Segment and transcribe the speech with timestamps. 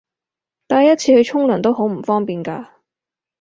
[0.65, 2.65] 帶一次去沖涼都好唔方便㗎